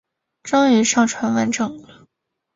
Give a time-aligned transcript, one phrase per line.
[0.41, 2.07] 终于上传完成了